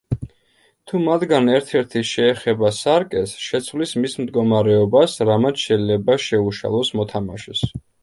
[0.91, 7.67] თუ მათგან ერთ-ერთი შეეხება სარკეს, შეცვლის მის მდგომარეობას, რამაც შეიძლება შეუშალოს მოთამაშეს.